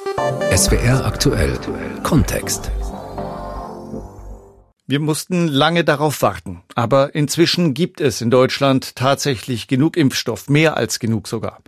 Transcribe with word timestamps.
SWR 0.00 1.04
aktuell 1.04 1.58
Kontext. 2.02 2.70
Wir 4.86 4.98
mussten 4.98 5.46
lange 5.46 5.84
darauf 5.84 6.22
warten, 6.22 6.62
aber 6.74 7.14
inzwischen 7.14 7.74
gibt 7.74 8.00
es 8.00 8.20
in 8.20 8.30
Deutschland 8.30 8.96
tatsächlich 8.96 9.68
genug 9.68 9.96
Impfstoff, 9.96 10.48
mehr 10.48 10.76
als 10.76 11.00
genug 11.00 11.28
sogar. 11.28 11.58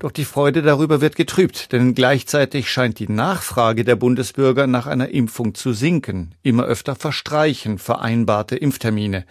Doch 0.00 0.10
die 0.10 0.24
Freude 0.24 0.62
darüber 0.62 1.00
wird 1.00 1.14
getrübt, 1.16 1.72
denn 1.72 1.94
gleichzeitig 1.94 2.70
scheint 2.70 2.98
die 2.98 3.08
Nachfrage 3.08 3.84
der 3.84 3.96
Bundesbürger 3.96 4.66
nach 4.66 4.86
einer 4.86 5.10
Impfung 5.10 5.54
zu 5.54 5.72
sinken. 5.72 6.34
Immer 6.42 6.64
öfter 6.64 6.96
verstreichen 6.96 7.78
vereinbarte 7.78 8.56
Impftermine. 8.56 9.24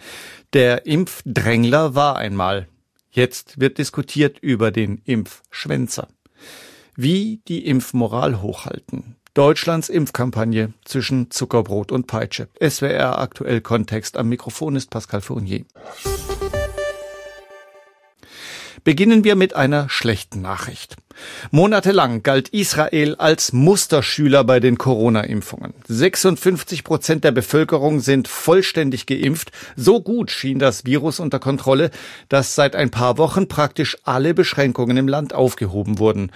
Der 0.54 0.86
Impfdrängler 0.86 1.94
war 1.94 2.16
einmal. 2.16 2.68
Jetzt 3.10 3.60
wird 3.60 3.78
diskutiert 3.78 4.38
über 4.40 4.70
den 4.70 5.02
Impfschwänzer. 5.04 6.08
Wie 6.98 7.42
die 7.46 7.66
Impfmoral 7.66 8.40
hochhalten. 8.40 9.16
Deutschlands 9.34 9.90
Impfkampagne 9.90 10.72
zwischen 10.86 11.30
Zuckerbrot 11.30 11.92
und 11.92 12.06
Peitsche. 12.06 12.48
SWR 12.58 13.18
aktuell 13.18 13.60
Kontext. 13.60 14.16
Am 14.16 14.30
Mikrofon 14.30 14.76
ist 14.76 14.88
Pascal 14.88 15.20
Fournier. 15.20 15.66
Beginnen 18.82 19.24
wir 19.24 19.36
mit 19.36 19.54
einer 19.54 19.90
schlechten 19.90 20.40
Nachricht. 20.40 20.96
Monatelang 21.50 22.22
galt 22.22 22.48
Israel 22.50 23.16
als 23.16 23.52
Musterschüler 23.52 24.44
bei 24.44 24.60
den 24.60 24.78
Corona-Impfungen. 24.78 25.74
56 25.88 26.82
Prozent 26.82 27.24
der 27.24 27.32
Bevölkerung 27.32 28.00
sind 28.00 28.28
vollständig 28.28 29.04
geimpft. 29.04 29.50
So 29.76 30.00
gut 30.00 30.30
schien 30.30 30.58
das 30.58 30.86
Virus 30.86 31.20
unter 31.20 31.40
Kontrolle, 31.40 31.90
dass 32.30 32.54
seit 32.54 32.74
ein 32.74 32.90
paar 32.90 33.18
Wochen 33.18 33.48
praktisch 33.48 33.98
alle 34.04 34.32
Beschränkungen 34.32 34.96
im 34.96 35.08
Land 35.08 35.34
aufgehoben 35.34 35.98
wurden. 35.98 36.30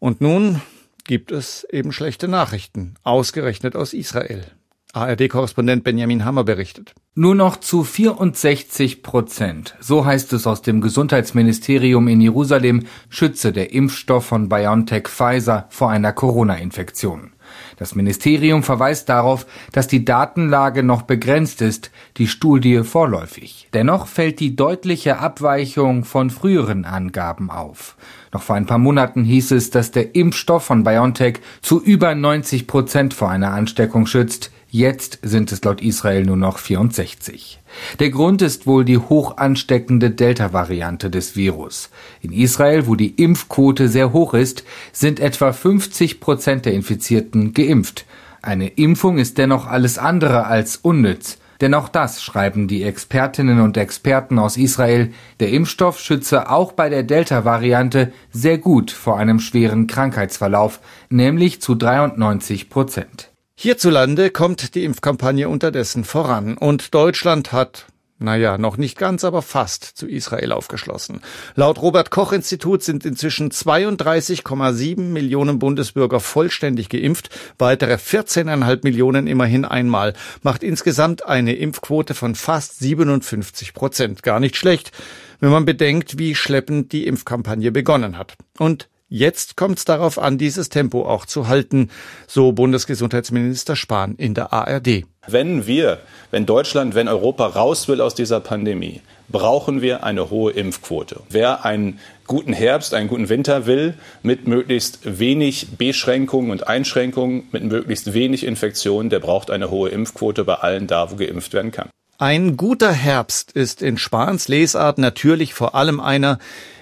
Und 0.00 0.20
nun 0.20 0.60
gibt 1.04 1.30
es 1.30 1.64
eben 1.70 1.92
schlechte 1.92 2.26
Nachrichten, 2.26 2.94
ausgerechnet 3.04 3.76
aus 3.76 3.92
Israel. 3.92 4.44
ARD-Korrespondent 4.92 5.84
Benjamin 5.84 6.24
Hammer 6.24 6.42
berichtet. 6.42 6.94
Nur 7.14 7.34
noch 7.34 7.58
zu 7.58 7.84
64 7.84 9.02
Prozent, 9.02 9.76
so 9.78 10.04
heißt 10.04 10.32
es 10.32 10.46
aus 10.46 10.62
dem 10.62 10.80
Gesundheitsministerium 10.80 12.08
in 12.08 12.20
Jerusalem, 12.20 12.86
schütze 13.08 13.52
der 13.52 13.72
Impfstoff 13.72 14.24
von 14.24 14.48
BioNTech 14.48 15.06
Pfizer 15.06 15.66
vor 15.68 15.90
einer 15.90 16.12
Corona-Infektion. 16.12 17.32
Das 17.76 17.94
Ministerium 17.94 18.62
verweist 18.62 19.08
darauf, 19.08 19.46
dass 19.72 19.86
die 19.86 20.04
Datenlage 20.04 20.82
noch 20.82 21.02
begrenzt 21.02 21.62
ist, 21.62 21.90
die 22.16 22.26
Studie 22.26 22.82
vorläufig. 22.82 23.68
Dennoch 23.74 24.06
fällt 24.06 24.40
die 24.40 24.56
deutliche 24.56 25.18
Abweichung 25.18 26.04
von 26.04 26.30
früheren 26.30 26.84
Angaben 26.84 27.50
auf. 27.50 27.96
Noch 28.32 28.42
vor 28.42 28.56
ein 28.56 28.66
paar 28.66 28.78
Monaten 28.78 29.24
hieß 29.24 29.50
es, 29.52 29.70
dass 29.70 29.90
der 29.90 30.14
Impfstoff 30.14 30.64
von 30.64 30.84
BioNTech 30.84 31.40
zu 31.62 31.82
über 31.82 32.14
90 32.14 32.66
Prozent 32.66 33.12
vor 33.12 33.28
einer 33.28 33.52
Ansteckung 33.52 34.06
schützt. 34.06 34.52
Jetzt 34.72 35.18
sind 35.22 35.50
es 35.50 35.64
laut 35.64 35.82
Israel 35.82 36.24
nur 36.24 36.36
noch 36.36 36.58
64. 36.58 37.58
Der 37.98 38.10
Grund 38.10 38.40
ist 38.40 38.68
wohl 38.68 38.84
die 38.84 38.98
hoch 38.98 39.36
ansteckende 39.36 40.10
Delta-Variante 40.10 41.10
des 41.10 41.34
Virus. 41.34 41.90
In 42.20 42.32
Israel, 42.32 42.86
wo 42.86 42.94
die 42.94 43.10
Impfquote 43.20 43.88
sehr 43.88 44.12
hoch 44.12 44.32
ist, 44.32 44.62
sind 44.92 45.18
etwa 45.18 45.52
50 45.52 46.20
Prozent 46.20 46.66
der 46.66 46.74
Infizierten 46.74 47.52
geimpft. 47.52 48.04
Eine 48.42 48.68
Impfung 48.68 49.18
ist 49.18 49.38
dennoch 49.38 49.66
alles 49.66 49.98
andere 49.98 50.46
als 50.46 50.76
unnütz. 50.76 51.39
Denn 51.60 51.74
auch 51.74 51.88
das 51.88 52.22
schreiben 52.22 52.68
die 52.68 52.82
Expertinnen 52.82 53.60
und 53.60 53.76
Experten 53.76 54.38
aus 54.38 54.56
Israel. 54.56 55.12
Der 55.40 55.50
Impfstoff 55.50 56.00
schütze 56.00 56.50
auch 56.50 56.72
bei 56.72 56.88
der 56.88 57.02
Delta-Variante 57.02 58.12
sehr 58.32 58.58
gut 58.58 58.90
vor 58.90 59.18
einem 59.18 59.40
schweren 59.40 59.86
Krankheitsverlauf, 59.86 60.80
nämlich 61.10 61.60
zu 61.60 61.74
93 61.74 62.70
Prozent. 62.70 63.30
Hierzulande 63.56 64.30
kommt 64.30 64.74
die 64.74 64.84
Impfkampagne 64.84 65.48
unterdessen 65.48 66.04
voran 66.04 66.56
und 66.56 66.94
Deutschland 66.94 67.52
hat 67.52 67.86
naja, 68.20 68.58
noch 68.58 68.76
nicht 68.76 68.98
ganz, 68.98 69.24
aber 69.24 69.40
fast 69.40 69.82
zu 69.82 70.06
Israel 70.06 70.52
aufgeschlossen. 70.52 71.22
Laut 71.54 71.80
Robert 71.80 72.10
Koch 72.10 72.32
Institut 72.32 72.82
sind 72.82 73.06
inzwischen 73.06 73.50
32,7 73.50 75.00
Millionen 75.00 75.58
Bundesbürger 75.58 76.20
vollständig 76.20 76.90
geimpft, 76.90 77.30
weitere 77.58 77.94
14,5 77.94 78.80
Millionen 78.82 79.26
immerhin 79.26 79.64
einmal, 79.64 80.12
macht 80.42 80.62
insgesamt 80.62 81.24
eine 81.24 81.54
Impfquote 81.54 82.12
von 82.12 82.34
fast 82.34 82.78
57 82.78 83.72
Prozent. 83.72 84.22
Gar 84.22 84.38
nicht 84.38 84.56
schlecht, 84.56 84.92
wenn 85.40 85.50
man 85.50 85.64
bedenkt, 85.64 86.18
wie 86.18 86.34
schleppend 86.34 86.92
die 86.92 87.06
Impfkampagne 87.06 87.72
begonnen 87.72 88.18
hat. 88.18 88.36
Und 88.58 88.88
Jetzt 89.12 89.56
kommt 89.56 89.78
es 89.78 89.84
darauf 89.84 90.20
an, 90.20 90.38
dieses 90.38 90.68
Tempo 90.68 91.04
auch 91.04 91.26
zu 91.26 91.48
halten, 91.48 91.90
so 92.28 92.52
Bundesgesundheitsminister 92.52 93.74
Spahn 93.74 94.14
in 94.14 94.34
der 94.34 94.52
ARD. 94.52 95.04
Wenn 95.32 95.66
wir, 95.66 95.98
wenn 96.30 96.46
Deutschland, 96.46 96.94
wenn 96.94 97.08
Europa 97.08 97.46
raus 97.46 97.88
will 97.88 98.00
aus 98.00 98.14
dieser 98.14 98.40
Pandemie, 98.40 99.00
brauchen 99.28 99.80
wir 99.80 100.04
eine 100.04 100.30
hohe 100.30 100.52
Impfquote. 100.52 101.20
Wer 101.28 101.64
einen 101.64 101.98
guten 102.26 102.52
Herbst, 102.52 102.94
einen 102.94 103.08
guten 103.08 103.28
Winter 103.28 103.66
will, 103.66 103.94
mit 104.22 104.48
möglichst 104.48 105.00
wenig 105.18 105.76
Beschränkungen 105.78 106.50
und 106.50 106.66
Einschränkungen, 106.66 107.44
mit 107.52 107.64
möglichst 107.64 108.12
wenig 108.12 108.44
Infektionen, 108.44 109.10
der 109.10 109.20
braucht 109.20 109.50
eine 109.50 109.70
hohe 109.70 109.90
Impfquote 109.90 110.44
bei 110.44 110.54
allen 110.54 110.86
da, 110.86 111.10
wo 111.10 111.16
geimpft 111.16 111.52
werden 111.52 111.70
kann. 111.70 111.90
Ein 112.18 112.56
guter 112.56 112.92
Herbst 112.92 113.52
ist 113.52 113.82
in 113.82 113.96
Spahns 113.96 114.48
Lesart 114.48 114.98
natürlich 114.98 115.54
vor 115.54 115.74
allem 115.74 116.00
einer, 116.00 116.38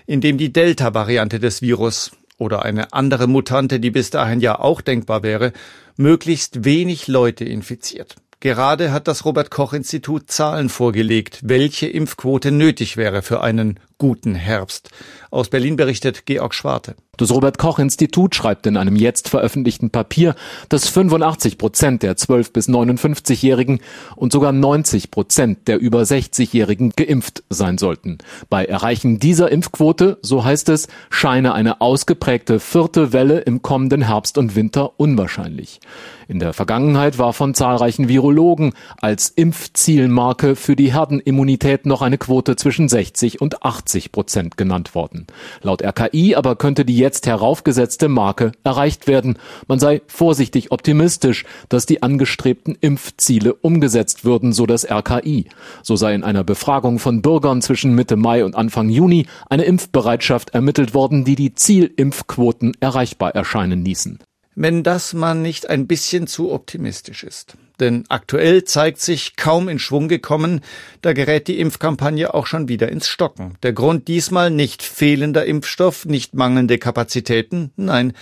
in 0.07 0.21
dem 0.21 0.37
die 0.37 0.53
Delta-Variante 0.53 1.39
des 1.39 1.63
Virus 1.63 2.11
oder 2.39 2.63
eine 2.63 2.93
andere 2.93 3.27
Mutante, 3.27 3.79
die 3.79 3.91
bis 3.91 4.11
dahin 4.11 4.41
ja 4.41 4.59
auch 4.59 4.81
denkbar 4.81 5.23
wäre, 5.23 5.53
möglichst 5.97 6.65
wenig 6.65 7.09
Leute 7.09 7.45
infiziert. 7.45 8.17
Gerade 8.41 8.93
hat 8.93 9.09
das 9.09 9.25
Robert 9.25 9.51
Koch 9.51 9.73
Institut 9.73 10.31
Zahlen 10.31 10.69
vorgelegt, 10.69 11.41
welche 11.43 11.89
Impfquote 11.89 12.53
nötig 12.53 12.97
wäre 12.97 13.23
für 13.23 13.41
einen 13.41 13.81
guten 13.99 14.37
Herbst. 14.37 14.91
Aus 15.31 15.51
Berlin 15.51 15.77
berichtet 15.77 16.25
Georg 16.25 16.55
Schwarte. 16.55 16.95
Das 17.17 17.33
Robert 17.33 17.59
Koch 17.59 17.81
Institut 17.81 18.37
schreibt 18.37 18.65
in 18.67 18.77
einem 18.77 18.95
jetzt 18.95 19.29
veröffentlichten 19.29 19.91
Papier, 19.91 20.37
dass 20.69 20.89
85 20.89 21.59
Prozent 21.59 22.05
der 22.05 22.17
12 22.17 22.53
bis 22.53 22.69
59-Jährigen 22.69 23.81
und 24.15 24.31
sogar 24.31 24.53
90 24.53 25.11
Prozent 25.11 25.67
der 25.67 25.81
über 25.81 26.03
60-Jährigen 26.03 26.93
geimpft 26.95 27.43
sein 27.51 27.77
sollten. 27.77 28.19
Bei 28.49 28.65
Erreichen 28.65 29.19
dieser 29.19 29.51
Impfquote, 29.51 30.19
so 30.23 30.45
heißt 30.45 30.69
es, 30.69 30.87
scheine 31.11 31.55
eine 31.55 31.81
ausgeprägte 31.81 32.61
vierte 32.61 33.13
Welle 33.13 33.41
im 33.41 33.63
kommenden 33.63 34.03
Herbst 34.03 34.39
und 34.39 34.55
Winter 34.55 35.01
unwahrscheinlich. 35.01 35.81
In 36.29 36.39
der 36.39 36.53
Vergangenheit 36.53 37.19
war 37.19 37.33
von 37.33 37.55
zahlreichen 37.55 38.09
Virologen 38.09 38.75
als 39.01 39.31
Impfzielmarke 39.31 40.55
für 40.55 40.77
die 40.77 40.93
Herdenimmunität 40.93 41.85
noch 41.85 42.03
eine 42.03 42.19
Quote 42.19 42.55
zwischen 42.55 42.89
60 42.89 43.41
und 43.41 43.65
80 43.65 43.88
Prozent 44.13 44.57
genannt 44.57 44.95
worden. 44.95 45.27
Laut 45.63 45.83
RKI 45.83 46.35
aber 46.35 46.57
könnte 46.57 46.85
die 46.85 46.97
jetzt 46.97 47.27
heraufgesetzte 47.27 48.09
Marke 48.09 48.53
erreicht 48.65 49.07
werden. 49.07 49.39
Man 49.67 49.79
sei 49.79 50.03
vorsichtig 50.07 50.71
optimistisch, 50.71 51.45
dass 51.69 51.87
die 51.87 52.03
angestrebten 52.03 52.77
Impfziele 52.81 53.55
umgesetzt 53.55 54.25
würden, 54.25 54.53
so 54.53 54.67
das 54.67 54.89
RKI. 54.89 55.47
So 55.83 55.97
sei 55.97 56.15
in 56.15 56.25
einer 56.25 56.45
Befragung 56.45 56.99
von 56.99 57.23
Bürgern 57.23 57.63
zwischen 57.63 57.95
Mitte 57.95 58.17
Mai 58.17 58.45
und 58.45 58.55
Anfang 58.55 58.91
Juni 58.91 59.27
eine 59.49 59.65
Impfbereitschaft 59.65 60.51
ermittelt 60.51 60.95
worden, 60.95 61.25
die 61.25 61.35
die 61.35 61.55
Zielimpfquoten 61.55 62.77
erreichbar 62.81 63.35
erscheinen 63.35 63.85
ließen. 63.85 64.19
Wenn 64.55 64.83
das 64.83 65.15
man 65.15 65.41
nicht 65.41 65.71
ein 65.71 65.87
bisschen 65.87 66.27
zu 66.27 66.53
optimistisch 66.53 67.23
ist. 67.23 67.57
Denn 67.81 68.05
aktuell 68.09 68.65
zeigt 68.65 69.01
sich 69.01 69.37
kaum 69.37 69.69
in 69.69 69.79
Schwung 69.79 70.09
gekommen, 70.09 70.61
da 71.03 71.13
gerät 71.13 71.49
die 71.49 71.61
Impfkampagne 71.61 72.35
auch 72.35 72.47
schon 72.47 72.69
wieder 72.69 72.89
ins 72.89 73.09
Stocken. 73.09 73.55
Der 73.63 73.73
Grund 73.73 74.09
diesmal 74.09 74.51
nicht 74.51 74.83
fehlender 74.83 75.47
Impfstoff, 75.47 76.05
nicht 76.05 76.35
mangelnde 76.35 76.79
Kapazitäten, 76.79 77.73
nein, 77.77 78.13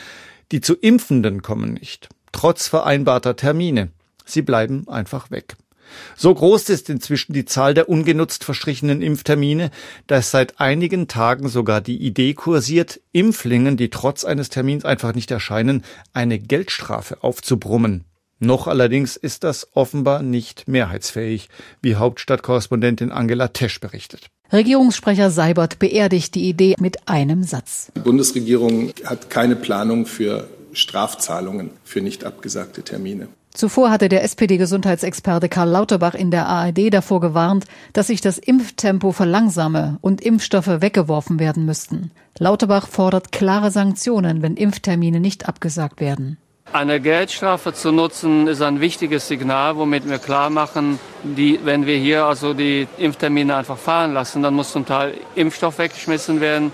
die 0.53 0.61
zu 0.61 0.75
Impfenden 0.75 1.43
kommen 1.43 1.75
nicht, 1.75 2.09
trotz 2.33 2.69
vereinbarter 2.69 3.37
Termine. 3.37 3.91
Sie 4.25 4.43
bleiben 4.43 4.89
einfach 4.89 5.31
weg. 5.31 5.57
So 6.17 6.35
groß 6.35 6.69
ist 6.71 6.91
inzwischen 6.91 7.33
die 7.33 7.45
Zahl 7.45 7.75
der 7.75 7.89
ungenutzt 7.89 8.45
verstrichenen 8.45 9.03
Impftermine, 9.03 9.71
dass 10.07 10.31
seit 10.31 10.61
einigen 10.61 11.09
Tagen 11.09 11.49
sogar 11.49 11.81
die 11.81 11.99
Idee 11.99 12.35
kursiert, 12.35 13.01
Impflingen, 13.13 13.77
die 13.77 13.91
trotz 13.91 14.25
eines 14.25 14.49
Termins 14.49 14.85
einfach 14.85 15.15
nicht 15.15 15.31
erscheinen, 15.31 15.85
eine 16.13 16.39
Geldstrafe 16.39 17.23
aufzubrummen. 17.23 18.05
Noch 18.39 18.67
allerdings 18.67 19.17
ist 19.17 19.45
das 19.45 19.69
offenbar 19.73 20.23
nicht 20.23 20.69
mehrheitsfähig, 20.69 21.49
wie 21.81 21.97
Hauptstadtkorrespondentin 21.97 23.11
Angela 23.11 23.49
Tesch 23.49 23.81
berichtet. 23.81 24.29
Regierungssprecher 24.53 25.31
Seibert 25.31 25.79
beerdigt 25.79 26.35
die 26.35 26.49
Idee 26.49 26.75
mit 26.79 27.09
einem 27.09 27.43
Satz. 27.43 27.91
Die 27.97 28.01
Bundesregierung 28.01 28.93
hat 29.05 29.31
keine 29.31 29.57
Planung 29.57 30.07
für 30.07 30.49
Strafzahlungen 30.73 31.71
für 31.83 32.03
nicht 32.03 32.25
abgesagte 32.25 32.83
Termine. 32.83 33.29
Zuvor 33.57 33.91
hatte 33.91 34.11
der 34.11 34.23
SPD-Gesundheitsexperte 34.23 35.49
Karl 35.49 35.71
Lauterbach 35.71 36.15
in 36.15 36.31
der 36.31 36.47
ARD 36.47 36.93
davor 36.93 37.23
gewarnt, 37.23 37.65
dass 37.95 38.09
sich 38.09 38.21
das 38.21 38.37
Impftempo 38.37 39.13
verlangsame 39.13 39.97
und 40.03 40.21
Impfstoffe 40.21 40.83
weggeworfen 40.83 41.39
werden 41.39 41.65
müssten. 41.65 42.11
Lauterbach 42.39 42.87
fordert 42.87 43.33
klare 43.33 43.71
Sanktionen, 43.71 44.43
wenn 44.43 44.59
Impftermine 44.59 45.21
nicht 45.21 45.49
abgesagt 45.49 46.03
werden. 46.03 46.37
Eine 46.73 47.01
Geldstrafe 47.01 47.73
zu 47.73 47.93
nutzen 47.93 48.49
ist 48.49 48.61
ein 48.61 48.81
wichtiges 48.81 49.29
Signal, 49.29 49.77
womit 49.77 50.09
wir 50.09 50.19
klar 50.19 50.51
machen, 50.51 50.99
die, 51.23 51.61
wenn 51.63 51.87
wir 51.87 51.97
hier 51.97 52.25
also 52.25 52.55
die 52.55 52.89
Impftermine 52.99 53.57
einfach 53.57 53.79
fahren 53.79 54.13
lassen, 54.13 54.43
dann 54.43 54.55
muss 54.55 54.73
zum 54.73 54.85
Teil 54.85 55.15
Impfstoff 55.37 55.79
weggeschmissen 55.79 56.41
werden 56.41 56.73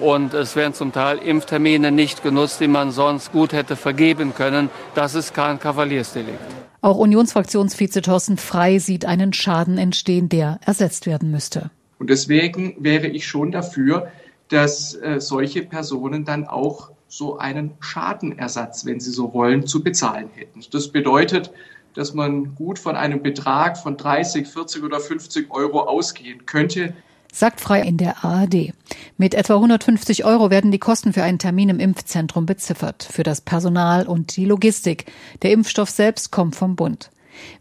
und 0.00 0.34
es 0.34 0.56
werden 0.56 0.72
zum 0.72 0.92
Teil 0.92 1.18
Impftermine 1.18 1.92
nicht 1.92 2.22
genutzt, 2.22 2.60
die 2.60 2.68
man 2.68 2.90
sonst 2.90 3.32
gut 3.32 3.52
hätte 3.52 3.76
vergeben 3.76 4.34
können. 4.34 4.70
Das 4.94 5.14
ist 5.14 5.34
kein 5.34 5.60
Kavaliersdelikt. 5.60 6.38
Auch 6.80 6.96
Unionsfraktionsvize 6.96 8.02
Thorsten 8.02 8.38
Frei 8.38 8.78
sieht 8.78 9.04
einen 9.04 9.32
Schaden 9.32 9.78
entstehen, 9.78 10.28
der 10.28 10.58
ersetzt 10.64 11.06
werden 11.06 11.30
müsste. 11.30 11.70
Und 11.98 12.10
deswegen 12.10 12.76
wäre 12.78 13.06
ich 13.06 13.26
schon 13.26 13.52
dafür, 13.52 14.08
dass 14.48 14.94
äh, 14.94 15.20
solche 15.20 15.62
Personen 15.62 16.24
dann 16.24 16.46
auch 16.46 16.93
so 17.16 17.38
einen 17.38 17.72
Schadenersatz, 17.78 18.84
wenn 18.84 18.98
Sie 18.98 19.12
so 19.12 19.32
wollen, 19.32 19.66
zu 19.66 19.84
bezahlen 19.84 20.30
hätten. 20.34 20.60
Das 20.72 20.88
bedeutet, 20.88 21.52
dass 21.94 22.12
man 22.12 22.56
gut 22.56 22.78
von 22.80 22.96
einem 22.96 23.22
Betrag 23.22 23.78
von 23.78 23.96
30, 23.96 24.48
40 24.48 24.82
oder 24.82 24.98
50 24.98 25.50
Euro 25.50 25.82
ausgehen 25.82 26.44
könnte. 26.44 26.92
Sagt 27.32 27.60
Frei 27.60 27.82
in 27.82 27.98
der 27.98 28.24
ARD. 28.24 28.72
Mit 29.16 29.34
etwa 29.34 29.54
150 29.54 30.24
Euro 30.24 30.50
werden 30.50 30.72
die 30.72 30.78
Kosten 30.78 31.12
für 31.12 31.22
einen 31.22 31.38
Termin 31.38 31.68
im 31.68 31.80
Impfzentrum 31.80 32.46
beziffert, 32.46 33.04
für 33.04 33.22
das 33.22 33.40
Personal 33.40 34.06
und 34.06 34.36
die 34.36 34.44
Logistik. 34.44 35.06
Der 35.42 35.52
Impfstoff 35.52 35.90
selbst 35.90 36.32
kommt 36.32 36.56
vom 36.56 36.74
Bund. 36.74 37.10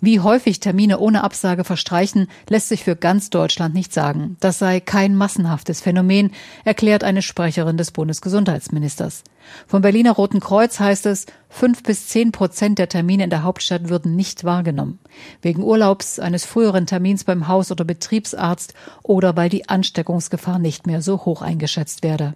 Wie 0.02 0.20
häufig 0.20 0.60
Termine 0.60 1.00
ohne 1.00 1.24
Absage 1.24 1.64
verstreichen, 1.64 2.28
lässt 2.50 2.70
sich 2.70 2.84
für 2.84 2.96
ganz 2.96 3.30
Deutschland 3.30 3.74
nicht 3.74 3.94
sagen. 3.94 4.38
Das 4.40 4.60
sei 4.60 4.80
kein 4.80 5.16
massenhaftes 5.16 5.82
Phänomen, 5.82 6.32
erklärt 6.64 7.04
eine 7.04 7.22
Sprecherin 7.22 7.78
des 7.78 7.92
Bundesgesundheitsministers. 7.92 9.24
Vom 9.68 9.82
Berliner 9.82 10.14
Roten 10.14 10.40
Kreuz 10.40 10.80
heißt 10.80 11.06
es, 11.06 11.26
fünf 11.50 11.84
bis 11.84 12.08
zehn 12.08 12.32
Prozent 12.32 12.80
der 12.80 12.90
Termine 12.90 13.26
in 13.26 13.30
der 13.30 13.44
Hauptstadt 13.44 13.90
würden 13.90 14.16
nicht 14.16 14.44
wahrgenommen. 14.44 15.00
Wegen 15.42 15.64
Urlaubs, 15.64 16.20
eines 16.20 16.46
früheren 16.46 16.86
Termins 16.86 17.24
beim 17.24 17.48
Haus- 17.48 17.72
oder 17.72 17.86
Betriebsarzt 17.86 18.74
oder 19.04 19.36
weil 19.36 19.50
die 19.50 19.70
Ansteckungsgefahr 19.70 20.60
nicht 20.60 20.88
mehr 20.88 21.02
so 21.02 21.26
hoch 21.26 21.42
eingeschätzt 21.42 22.04
werde. 22.04 22.36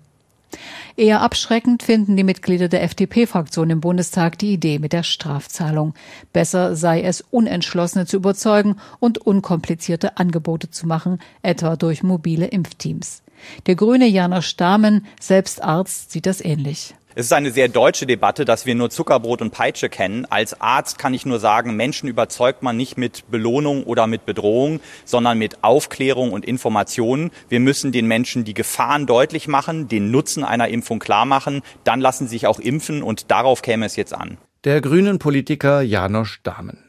Eher 0.96 1.22
abschreckend 1.22 1.84
finden 1.84 2.18
die 2.18 2.24
Mitglieder 2.24 2.68
der 2.68 2.84
FDP-Fraktion 2.84 3.70
im 3.70 3.82
Bundestag 3.82 4.40
die 4.40 4.54
Idee 4.54 4.80
mit 4.80 4.94
der 4.94 5.04
Strafzahlung. 5.04 5.94
Besser 6.34 6.76
sei 6.76 7.02
es, 7.02 7.22
Unentschlossene 7.30 8.06
zu 8.06 8.18
überzeugen 8.18 8.78
und 9.00 9.20
unkomplizierte 9.20 10.18
Angebote 10.18 10.72
zu 10.72 10.88
machen, 10.88 11.20
etwa 11.44 11.76
durch 11.76 12.02
mobile 12.02 12.48
Impfteams. 12.48 13.22
Der 13.68 13.76
grüne 13.76 14.08
Janosch 14.08 14.48
Stamen, 14.48 15.06
selbst 15.20 15.64
Arzt, 15.64 16.12
sieht 16.12 16.26
das 16.26 16.44
ähnlich. 16.44 16.96
Es 17.20 17.26
ist 17.26 17.34
eine 17.34 17.50
sehr 17.50 17.68
deutsche 17.68 18.06
Debatte, 18.06 18.46
dass 18.46 18.68
wir 18.68 18.76
nur 18.76 18.92
Zuckerbrot 18.92 19.42
und 19.42 19.50
Peitsche 19.50 19.90
kennen. 19.90 20.28
Als 20.30 20.62
Arzt 20.62 21.00
kann 21.00 21.16
ich 21.16 21.26
nur 21.26 21.40
sagen, 21.40 21.76
Menschen 21.76 22.08
überzeugt 22.08 22.62
man 22.62 22.78
nicht 22.78 22.96
mit 22.96 23.24
Belohnung 23.32 23.86
oder 23.86 24.06
mit 24.06 24.28
Bedrohung, 24.28 24.82
sondern 25.04 25.40
mit 25.40 25.64
Aufklärung 25.64 26.32
und 26.32 26.46
Informationen. 26.46 27.32
Wir 27.50 27.60
müssen 27.60 27.92
den 27.92 28.06
Menschen 28.06 28.44
die 28.44 28.54
Gefahren 28.54 29.08
deutlich 29.08 29.48
machen, 29.48 29.88
den 29.88 30.12
Nutzen 30.12 30.44
einer 30.44 30.68
Impfung 30.68 31.00
klar 31.00 31.26
machen. 31.26 31.64
Dann 31.84 32.02
lassen 32.02 32.28
sie 32.28 32.36
sich 32.36 32.46
auch 32.46 32.60
impfen 32.60 33.02
und 33.02 33.32
darauf 33.32 33.64
käme 33.64 33.88
es 33.88 33.96
jetzt 33.96 34.14
an. 34.14 34.38
Der 34.64 34.80
grünen 34.82 35.18
Politiker 35.18 35.82
Janosch 35.82 36.44
Dahmen. 36.44 36.87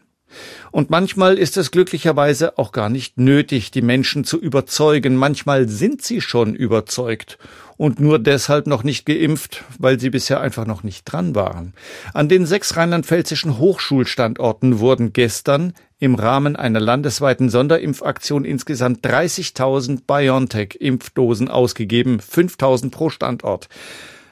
Und 0.70 0.90
manchmal 0.90 1.38
ist 1.38 1.56
es 1.56 1.70
glücklicherweise 1.70 2.58
auch 2.58 2.72
gar 2.72 2.88
nicht 2.88 3.18
nötig, 3.18 3.70
die 3.70 3.82
Menschen 3.82 4.24
zu 4.24 4.38
überzeugen. 4.38 5.16
Manchmal 5.16 5.68
sind 5.68 6.02
sie 6.02 6.20
schon 6.20 6.54
überzeugt 6.54 7.38
und 7.76 8.00
nur 8.00 8.18
deshalb 8.18 8.66
noch 8.66 8.82
nicht 8.82 9.06
geimpft, 9.06 9.64
weil 9.78 9.98
sie 9.98 10.10
bisher 10.10 10.40
einfach 10.40 10.66
noch 10.66 10.82
nicht 10.82 11.04
dran 11.04 11.34
waren. 11.34 11.72
An 12.12 12.28
den 12.28 12.44
sechs 12.44 12.76
rheinland-pfälzischen 12.76 13.58
Hochschulstandorten 13.58 14.80
wurden 14.80 15.12
gestern 15.12 15.72
im 16.00 16.14
Rahmen 16.14 16.56
einer 16.56 16.80
landesweiten 16.80 17.48
Sonderimpfaktion 17.48 18.44
insgesamt 18.44 19.04
30.000 19.04 20.02
BioNTech-Impfdosen 20.06 21.48
ausgegeben, 21.48 22.20
5.000 22.20 22.90
pro 22.90 23.10
Standort. 23.10 23.68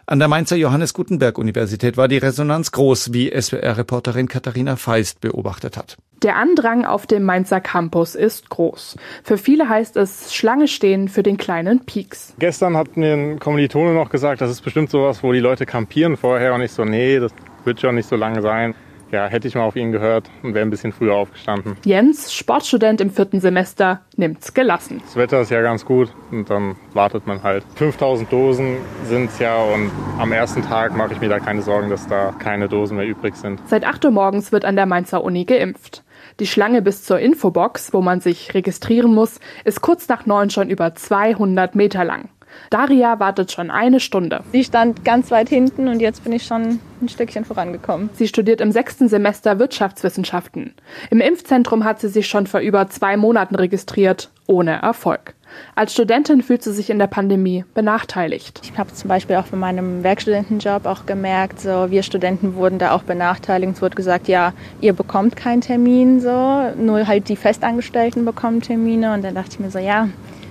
An 0.08 0.20
der 0.20 0.28
Mainzer 0.28 0.54
Johannes 0.54 0.94
Gutenberg 0.94 1.36
Universität 1.36 1.96
war 1.96 2.06
die 2.06 2.18
Resonanz 2.18 2.70
groß, 2.70 3.12
wie 3.12 3.28
SWR-Reporterin 3.28 4.28
Katharina 4.28 4.76
Feist 4.76 5.20
beobachtet 5.20 5.76
hat. 5.76 5.96
Der 6.22 6.36
Andrang 6.36 6.84
auf 6.84 7.08
dem 7.08 7.24
Mainzer 7.24 7.60
Campus 7.60 8.14
ist 8.14 8.48
groß. 8.48 8.96
Für 9.24 9.36
viele 9.36 9.68
heißt 9.68 9.96
es 9.96 10.32
Schlange 10.32 10.68
stehen 10.68 11.08
für 11.08 11.24
den 11.24 11.36
kleinen 11.36 11.84
Peaks. 11.84 12.34
Gestern 12.38 12.76
hat 12.76 12.96
mir 12.96 13.14
ein 13.14 13.40
Kommilitone 13.40 13.94
noch 13.94 14.08
gesagt, 14.08 14.40
das 14.40 14.50
ist 14.52 14.60
bestimmt 14.60 14.90
sowas, 14.90 15.24
wo 15.24 15.32
die 15.32 15.40
Leute 15.40 15.66
kampieren 15.66 16.16
vorher 16.16 16.54
und 16.54 16.62
ich 16.62 16.70
so, 16.70 16.84
nee, 16.84 17.18
das 17.18 17.32
wird 17.64 17.80
schon 17.80 17.96
nicht 17.96 18.08
so 18.08 18.14
lange 18.14 18.42
sein 18.42 18.76
ja, 19.12 19.26
hätte 19.26 19.48
ich 19.48 19.54
mal 19.54 19.64
auf 19.64 19.76
ihn 19.76 19.92
gehört 19.92 20.30
und 20.42 20.54
wäre 20.54 20.66
ein 20.66 20.70
bisschen 20.70 20.92
früher 20.92 21.14
aufgestanden. 21.14 21.76
Jens, 21.84 22.32
Sportstudent 22.34 23.00
im 23.00 23.10
vierten 23.10 23.40
Semester, 23.40 24.00
nimmt's 24.16 24.54
gelassen. 24.54 25.00
Das 25.04 25.16
Wetter 25.16 25.40
ist 25.40 25.50
ja 25.50 25.62
ganz 25.62 25.84
gut 25.84 26.12
und 26.30 26.50
dann 26.50 26.76
wartet 26.92 27.26
man 27.26 27.42
halt. 27.42 27.64
5000 27.76 28.30
Dosen 28.32 28.76
sind's 29.04 29.38
ja 29.38 29.56
und 29.56 29.90
am 30.18 30.32
ersten 30.32 30.62
Tag 30.62 30.96
mache 30.96 31.12
ich 31.12 31.20
mir 31.20 31.28
da 31.28 31.38
keine 31.38 31.62
Sorgen, 31.62 31.90
dass 31.90 32.06
da 32.06 32.34
keine 32.38 32.68
Dosen 32.68 32.96
mehr 32.96 33.06
übrig 33.06 33.36
sind. 33.36 33.60
Seit 33.66 33.84
8 33.84 34.04
Uhr 34.06 34.10
morgens 34.10 34.52
wird 34.52 34.64
an 34.64 34.76
der 34.76 34.86
Mainzer 34.86 35.22
Uni 35.22 35.44
geimpft. 35.44 36.02
Die 36.40 36.46
Schlange 36.46 36.82
bis 36.82 37.02
zur 37.02 37.18
Infobox, 37.18 37.92
wo 37.92 38.02
man 38.02 38.20
sich 38.20 38.52
registrieren 38.52 39.14
muss, 39.14 39.40
ist 39.64 39.80
kurz 39.80 40.08
nach 40.08 40.26
neun 40.26 40.50
schon 40.50 40.68
über 40.68 40.94
200 40.94 41.74
Meter 41.74 42.04
lang. 42.04 42.28
Daria 42.70 43.20
wartet 43.20 43.52
schon 43.52 43.70
eine 43.70 44.00
Stunde. 44.00 44.42
Sie 44.52 44.64
stand 44.64 45.04
ganz 45.04 45.30
weit 45.30 45.48
hinten 45.48 45.88
und 45.88 46.00
jetzt 46.00 46.24
bin 46.24 46.32
ich 46.32 46.44
schon 46.44 46.80
ein 47.00 47.08
Stückchen 47.08 47.44
vorangekommen. 47.44 48.10
Sie 48.14 48.28
studiert 48.28 48.60
im 48.60 48.72
sechsten 48.72 49.08
Semester 49.08 49.58
Wirtschaftswissenschaften. 49.58 50.74
Im 51.10 51.20
Impfzentrum 51.20 51.84
hat 51.84 52.00
sie 52.00 52.08
sich 52.08 52.26
schon 52.26 52.46
vor 52.46 52.60
über 52.60 52.88
zwei 52.88 53.16
Monaten 53.16 53.54
registriert, 53.54 54.30
ohne 54.46 54.82
Erfolg. 54.82 55.34
Als 55.74 55.92
Studentin 55.92 56.42
fühlt 56.42 56.62
sie 56.62 56.72
sich 56.72 56.90
in 56.90 56.98
der 56.98 57.06
Pandemie 57.06 57.64
benachteiligt. 57.74 58.60
Ich 58.64 58.76
habe 58.76 58.92
zum 58.92 59.08
Beispiel 59.08 59.36
auch 59.36 59.46
bei 59.46 59.56
meinem 59.56 60.02
Werkstudentenjob 60.02 60.86
auch 60.86 61.06
gemerkt, 61.06 61.60
so 61.60 61.90
wir 61.90 62.02
Studenten 62.02 62.54
wurden 62.54 62.78
da 62.78 62.92
auch 62.92 63.02
benachteiligt. 63.02 63.74
Es 63.74 63.82
wurde 63.82 63.96
gesagt, 63.96 64.28
ja, 64.28 64.52
ihr 64.80 64.92
bekommt 64.92 65.36
keinen 65.36 65.60
Termin, 65.60 66.20
so 66.20 66.72
nur 66.76 67.06
halt 67.06 67.28
die 67.28 67.36
Festangestellten 67.36 68.24
bekommen 68.24 68.60
Termine. 68.60 69.14
Und 69.14 69.22
dann 69.22 69.34
dachte 69.34 69.50
ich 69.52 69.60
mir 69.60 69.70
so, 69.70 69.78
ja, 69.78 70.08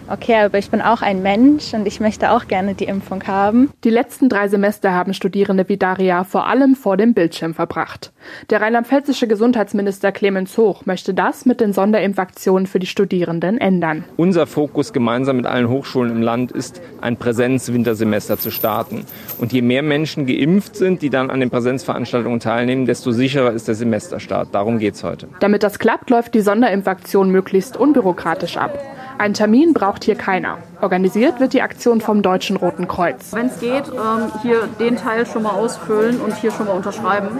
okay, 0.10 0.36
aber 0.44 0.58
ich 0.58 0.70
bin 0.70 0.82
auch 0.82 1.02
ein 1.02 1.22
Mensch 1.22 1.74
und 1.74 1.88
ich 1.88 2.00
möchte 2.00 2.32
auch 2.32 2.48
gerne 2.48 2.76
die 2.76 2.86
Impfung 2.86 3.24
haben. 3.28 3.72
Die 3.84 3.90
letzten 3.90 4.30
drei 4.30 4.48
Semester 4.48 4.94
haben 4.94 5.14
Studierende 5.14 5.68
wie 5.68 5.78
Daria 5.78 6.24
vor 6.24 6.48
allem 6.48 6.76
vor 6.76 6.98
dem 6.98 7.14
Bildschirm 7.14 7.54
verbracht. 7.54 8.12
Der 8.50 8.62
rheinland-pfälzische 8.62 9.28
Gesundheitsminister 9.28 10.12
Clemens 10.12 10.58
Hoch 10.58 10.86
möchte 10.86 11.14
das 11.14 11.46
mit 11.46 11.62
den 11.62 11.74
Sonderimpfaktionen 11.74 12.68
für 12.68 12.80
die 12.80 12.88
Studierenden 12.88 13.58
ändern. 13.58 14.04
Unser 14.18 14.48
Fokus 14.48 14.94
gemeinsam 14.94 15.38
mit 15.38 15.46
allen 15.46 15.70
Hochschulen 15.70 16.12
im 16.12 16.22
Land 16.22 16.52
ist, 16.52 16.82
ein 17.02 17.18
Präsenz-Wintersemester 17.18 18.38
zu 18.38 18.52
starten. 18.52 19.06
Und 19.40 19.54
je 19.54 19.62
mehr 19.62 19.84
Menschen 19.84 20.26
geimpft 20.26 20.76
sind, 20.76 21.02
die 21.02 21.10
dann 21.10 21.30
an 21.30 21.40
den 21.40 21.50
Präsenzveranstaltungen 21.50 22.40
teilnehmen, 22.40 22.86
desto 22.86 23.12
sicherer 23.12 23.52
ist 23.52 23.68
der 23.68 23.76
Semesterstart. 23.76 24.50
Darum 24.52 24.80
geht 24.80 24.96
es 24.96 25.04
heute. 25.04 25.28
Damit 25.40 25.64
das 25.64 25.80
klappt, 25.80 26.10
läuft 26.10 26.34
die 26.34 26.42
Sonderimpfaktion 26.42 27.30
möglichst 27.30 27.78
unbürokratisch 27.78 28.58
ab. 28.58 28.80
Ein 29.18 29.34
Termin 29.34 29.74
braucht 29.74 29.95
hier 30.04 30.16
keiner. 30.16 30.58
Organisiert 30.82 31.40
wird 31.40 31.54
die 31.54 31.62
Aktion 31.62 32.02
vom 32.02 32.22
Deutschen 32.22 32.58
Roten 32.58 32.88
Kreuz. 32.88 33.32
Wenn 33.34 33.48
es 33.48 33.60
geht, 33.60 33.88
ähm, 33.88 34.32
hier 34.42 34.68
den 34.80 34.98
Teil 34.98 35.26
schon 35.26 35.44
mal 35.44 35.52
ausfüllen 35.52 36.20
und 36.20 36.36
hier 36.36 36.52
schon 36.52 36.66
mal 36.68 36.74
unterschreiben. 36.74 37.40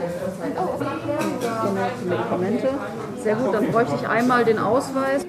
Medikamente. 2.08 2.70
Sehr 3.22 3.36
gut, 3.36 3.54
dann 3.54 3.72
bräuchte 3.72 3.96
ich 4.00 4.08
einmal 4.08 4.46
den 4.46 4.60
Ausweis. 4.60 5.25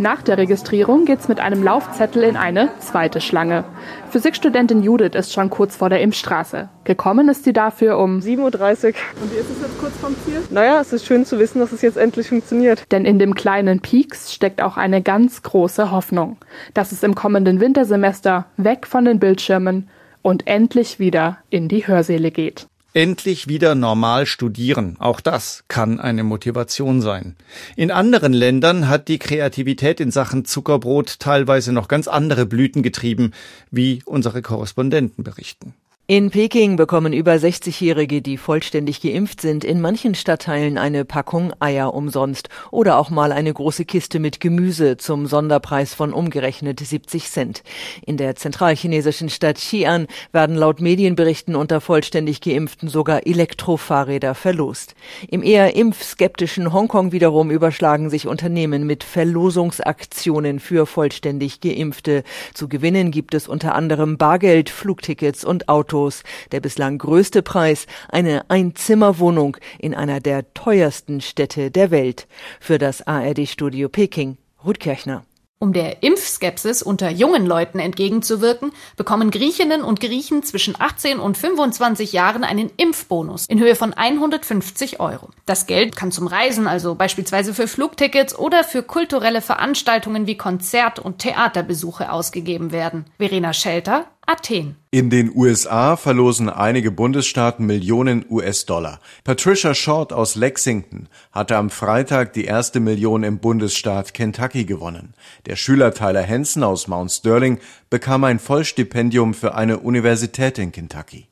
Nach 0.00 0.22
der 0.22 0.38
Registrierung 0.38 1.04
geht's 1.04 1.28
mit 1.28 1.40
einem 1.40 1.62
Laufzettel 1.62 2.22
in 2.22 2.38
eine 2.38 2.70
zweite 2.78 3.20
Schlange. 3.20 3.64
Physikstudentin 4.08 4.82
Judith 4.82 5.14
ist 5.14 5.34
schon 5.34 5.50
kurz 5.50 5.76
vor 5.76 5.90
der 5.90 6.00
Impfstraße. 6.00 6.70
Gekommen 6.84 7.28
ist 7.28 7.44
sie 7.44 7.52
dafür 7.52 7.98
um 7.98 8.20
7.30 8.20 8.38
Uhr. 8.38 8.94
Und 9.20 9.30
wie 9.30 9.36
ist 9.36 9.50
es 9.50 9.60
jetzt 9.60 9.78
kurz 9.78 9.94
vom 9.98 10.16
Ziel? 10.24 10.40
Naja, 10.48 10.80
es 10.80 10.94
ist 10.94 11.04
schön 11.04 11.26
zu 11.26 11.38
wissen, 11.38 11.58
dass 11.58 11.72
es 11.72 11.82
jetzt 11.82 11.98
endlich 11.98 12.28
funktioniert. 12.28 12.90
Denn 12.90 13.04
in 13.04 13.18
dem 13.18 13.34
kleinen 13.34 13.80
Peaks 13.80 14.32
steckt 14.32 14.62
auch 14.62 14.78
eine 14.78 15.02
ganz 15.02 15.42
große 15.42 15.90
Hoffnung, 15.90 16.38
dass 16.72 16.92
es 16.92 17.02
im 17.02 17.14
kommenden 17.14 17.60
Wintersemester 17.60 18.46
weg 18.56 18.86
von 18.86 19.04
den 19.04 19.18
Bildschirmen 19.18 19.90
und 20.22 20.46
endlich 20.46 20.98
wieder 20.98 21.36
in 21.50 21.68
die 21.68 21.86
Hörsäle 21.86 22.30
geht. 22.30 22.69
Endlich 22.92 23.46
wieder 23.46 23.76
normal 23.76 24.26
studieren. 24.26 24.96
Auch 24.98 25.20
das 25.20 25.62
kann 25.68 26.00
eine 26.00 26.24
Motivation 26.24 27.00
sein. 27.00 27.36
In 27.76 27.92
anderen 27.92 28.32
Ländern 28.32 28.88
hat 28.88 29.06
die 29.06 29.20
Kreativität 29.20 30.00
in 30.00 30.10
Sachen 30.10 30.44
Zuckerbrot 30.44 31.20
teilweise 31.20 31.72
noch 31.72 31.86
ganz 31.86 32.08
andere 32.08 32.46
Blüten 32.46 32.82
getrieben, 32.82 33.32
wie 33.70 34.02
unsere 34.04 34.42
Korrespondenten 34.42 35.22
berichten. 35.22 35.74
In 36.10 36.32
Peking 36.32 36.74
bekommen 36.74 37.12
über 37.12 37.34
60-Jährige, 37.34 38.20
die 38.20 38.36
vollständig 38.36 39.00
geimpft 39.00 39.40
sind, 39.40 39.62
in 39.62 39.80
manchen 39.80 40.16
Stadtteilen 40.16 40.76
eine 40.76 41.04
Packung 41.04 41.52
Eier 41.60 41.94
umsonst 41.94 42.48
oder 42.72 42.98
auch 42.98 43.10
mal 43.10 43.30
eine 43.30 43.54
große 43.54 43.84
Kiste 43.84 44.18
mit 44.18 44.40
Gemüse 44.40 44.96
zum 44.96 45.28
Sonderpreis 45.28 45.94
von 45.94 46.12
umgerechnet 46.12 46.80
70 46.80 47.30
Cent. 47.30 47.62
In 48.04 48.16
der 48.16 48.34
zentralchinesischen 48.34 49.28
Stadt 49.28 49.58
Xi'an 49.58 50.08
werden 50.32 50.56
laut 50.56 50.80
Medienberichten 50.80 51.54
unter 51.54 51.80
vollständig 51.80 52.40
Geimpften 52.40 52.88
sogar 52.88 53.24
Elektrofahrräder 53.24 54.34
verlost. 54.34 54.96
Im 55.28 55.44
eher 55.44 55.76
impfskeptischen 55.76 56.72
Hongkong 56.72 57.12
wiederum 57.12 57.52
überschlagen 57.52 58.10
sich 58.10 58.26
Unternehmen 58.26 58.84
mit 58.84 59.04
Verlosungsaktionen 59.04 60.58
für 60.58 60.86
vollständig 60.86 61.60
Geimpfte. 61.60 62.24
Zu 62.52 62.66
gewinnen 62.66 63.12
gibt 63.12 63.32
es 63.32 63.46
unter 63.46 63.76
anderem 63.76 64.18
Bargeld, 64.18 64.70
Flugtickets 64.70 65.44
und 65.44 65.68
Autos 65.68 65.99
Autos. 66.00 66.22
Der 66.52 66.60
bislang 66.60 66.98
größte 66.98 67.42
Preis, 67.42 67.86
eine 68.08 68.48
Einzimmerwohnung 68.48 69.56
in 69.78 69.94
einer 69.94 70.20
der 70.20 70.52
teuersten 70.54 71.20
Städte 71.20 71.70
der 71.70 71.90
Welt. 71.90 72.26
Für 72.58 72.78
das 72.78 73.06
ARD-Studio 73.06 73.88
Peking, 73.88 74.38
Ruth 74.64 74.80
Kirchner. 74.80 75.24
Um 75.62 75.74
der 75.74 76.02
Impfskepsis 76.02 76.80
unter 76.80 77.10
jungen 77.10 77.44
Leuten 77.44 77.80
entgegenzuwirken, 77.80 78.72
bekommen 78.96 79.30
Griechinnen 79.30 79.82
und 79.82 80.00
Griechen 80.00 80.42
zwischen 80.42 80.74
18 80.78 81.20
und 81.20 81.36
25 81.36 82.14
Jahren 82.14 82.44
einen 82.44 82.70
Impfbonus 82.78 83.44
in 83.44 83.60
Höhe 83.60 83.74
von 83.74 83.92
150 83.92 85.00
Euro. 85.00 85.28
Das 85.44 85.66
Geld 85.66 85.96
kann 85.96 86.12
zum 86.12 86.28
Reisen, 86.28 86.66
also 86.66 86.94
beispielsweise 86.94 87.52
für 87.52 87.68
Flugtickets 87.68 88.38
oder 88.38 88.64
für 88.64 88.82
kulturelle 88.82 89.42
Veranstaltungen 89.42 90.26
wie 90.26 90.38
Konzert- 90.38 90.98
und 90.98 91.18
Theaterbesuche 91.18 92.10
ausgegeben 92.10 92.72
werden. 92.72 93.04
Verena 93.18 93.52
Schelter, 93.52 94.06
Athen. 94.30 94.76
In 94.92 95.10
den 95.10 95.34
USA 95.34 95.96
verlosen 95.96 96.48
einige 96.48 96.92
Bundesstaaten 96.92 97.66
Millionen 97.66 98.24
US-Dollar. 98.30 99.00
Patricia 99.24 99.74
Short 99.74 100.12
aus 100.12 100.36
Lexington 100.36 101.08
hatte 101.32 101.56
am 101.56 101.68
Freitag 101.68 102.32
die 102.34 102.44
erste 102.44 102.78
Million 102.78 103.24
im 103.24 103.40
Bundesstaat 103.40 104.14
Kentucky 104.14 104.66
gewonnen. 104.66 105.14
Der 105.46 105.56
Schüler 105.56 105.92
Tyler 105.94 106.22
Henson 106.22 106.62
aus 106.62 106.86
Mount 106.86 107.10
Sterling 107.10 107.58
bekam 107.88 108.22
ein 108.22 108.38
Vollstipendium 108.38 109.34
für 109.34 109.56
eine 109.56 109.80
Universität 109.80 110.58
in 110.58 110.70
Kentucky. 110.70 111.29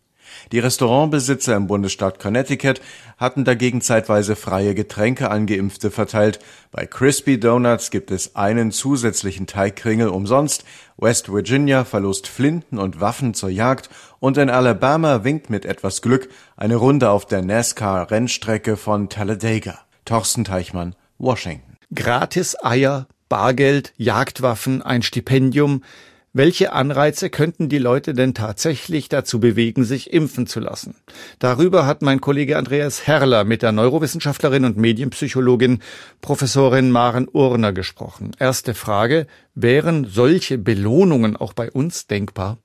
Die 0.52 0.58
Restaurantbesitzer 0.58 1.56
im 1.56 1.66
Bundesstaat 1.66 2.18
Connecticut 2.18 2.80
hatten 3.16 3.44
dagegen 3.44 3.80
zeitweise 3.80 4.36
freie 4.36 4.74
Getränke 4.74 5.30
an 5.30 5.46
Geimpfte 5.46 5.90
verteilt. 5.90 6.38
Bei 6.70 6.86
Crispy 6.86 7.38
Donuts 7.38 7.90
gibt 7.90 8.10
es 8.10 8.36
einen 8.36 8.72
zusätzlichen 8.72 9.46
Teigkringel 9.46 10.08
umsonst. 10.08 10.64
West 10.96 11.32
Virginia 11.32 11.84
verlost 11.84 12.28
Flinten 12.28 12.78
und 12.78 13.00
Waffen 13.00 13.34
zur 13.34 13.50
Jagd 13.50 13.90
und 14.20 14.36
in 14.38 14.50
Alabama 14.50 15.24
winkt 15.24 15.50
mit 15.50 15.64
etwas 15.64 16.02
Glück 16.02 16.28
eine 16.56 16.76
Runde 16.76 17.10
auf 17.10 17.26
der 17.26 17.42
NASCAR-Rennstrecke 17.42 18.76
von 18.76 19.08
Talladega. 19.08 19.78
Torsten 20.04 20.44
Teichmann, 20.44 20.94
Washington. 21.18 21.76
Gratis 21.94 22.56
Eier, 22.62 23.06
Bargeld, 23.28 23.92
Jagdwaffen, 23.96 24.82
ein 24.82 25.02
Stipendium. 25.02 25.82
Welche 26.38 26.72
Anreize 26.72 27.30
könnten 27.30 27.68
die 27.68 27.78
Leute 27.78 28.12
denn 28.12 28.32
tatsächlich 28.32 29.08
dazu 29.08 29.40
bewegen, 29.40 29.82
sich 29.82 30.12
impfen 30.12 30.46
zu 30.46 30.60
lassen? 30.60 30.94
Darüber 31.40 31.84
hat 31.84 32.00
mein 32.00 32.20
Kollege 32.20 32.58
Andreas 32.58 33.08
Herrler 33.08 33.42
mit 33.42 33.62
der 33.62 33.72
Neurowissenschaftlerin 33.72 34.64
und 34.64 34.76
Medienpsychologin 34.76 35.82
Professorin 36.20 36.92
Maren 36.92 37.26
Urner 37.28 37.72
gesprochen. 37.72 38.36
Erste 38.38 38.74
Frage, 38.74 39.26
wären 39.56 40.04
solche 40.04 40.58
Belohnungen 40.58 41.34
auch 41.34 41.54
bei 41.54 41.72
uns 41.72 42.06
denkbar? 42.06 42.58